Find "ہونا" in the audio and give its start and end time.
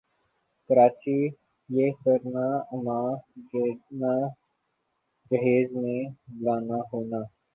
6.89-7.21